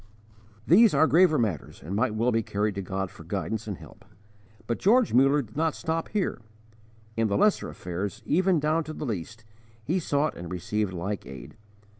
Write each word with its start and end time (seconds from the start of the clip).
These 0.65 0.95
are 0.95 1.05
graver 1.05 1.37
matters 1.37 1.83
and 1.83 1.95
might 1.95 2.15
well 2.15 2.31
be 2.31 2.41
carried 2.41 2.73
to 2.73 2.81
God 2.81 3.11
for 3.11 3.23
guidance 3.23 3.67
and 3.67 3.77
help. 3.77 4.03
But 4.65 4.79
George 4.79 5.13
Muller 5.13 5.43
did 5.43 5.55
not 5.55 5.75
stop 5.75 6.07
here. 6.09 6.41
In 7.15 7.27
the 7.27 7.37
lesser 7.37 7.69
affairs, 7.69 8.23
even 8.25 8.59
down 8.59 8.83
to 8.85 8.93
the 8.93 9.05
least, 9.05 9.45
he 9.83 9.99
sought 9.99 10.35
and 10.35 10.51
received 10.51 10.91
like 10.91 11.27
aid. 11.27 11.55